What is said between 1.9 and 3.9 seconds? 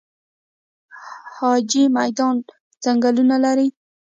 میدان ځنګلونه لري؟